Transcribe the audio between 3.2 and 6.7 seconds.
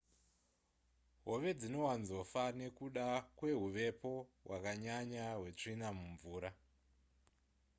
kwehuvepo hwakanyanya hwetsvina mumvura